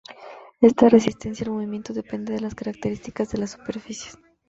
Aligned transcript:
Esta 0.61 0.89
resistencia 0.89 1.45
al 1.45 1.51
movimiento 1.51 1.93
depende 1.93 2.33
de 2.33 2.39
las 2.41 2.55
características 2.55 3.29
de 3.29 3.37
las 3.37 3.51
superficies. 3.51 4.17